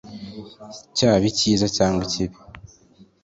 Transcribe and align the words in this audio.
cyaba 0.95 1.23
icyiza 1.31 1.65
cyangwa 1.77 2.01
ikibi 2.07 2.37